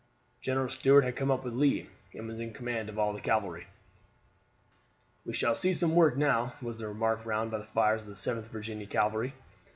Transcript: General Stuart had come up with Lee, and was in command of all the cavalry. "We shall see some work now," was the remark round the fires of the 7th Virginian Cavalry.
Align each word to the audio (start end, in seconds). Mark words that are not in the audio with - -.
General 0.41 0.67
Stuart 0.67 1.03
had 1.03 1.15
come 1.15 1.29
up 1.29 1.43
with 1.43 1.53
Lee, 1.53 1.87
and 2.15 2.27
was 2.27 2.39
in 2.39 2.53
command 2.55 2.89
of 2.89 2.97
all 2.97 3.13
the 3.13 3.21
cavalry. 3.21 3.67
"We 5.27 5.33
shall 5.33 5.53
see 5.53 5.73
some 5.73 5.93
work 5.93 6.17
now," 6.17 6.55
was 6.59 6.77
the 6.77 6.87
remark 6.87 7.23
round 7.23 7.51
the 7.53 7.63
fires 7.65 8.01
of 8.01 8.07
the 8.07 8.15
7th 8.15 8.47
Virginian 8.47 8.89
Cavalry. 8.89 9.35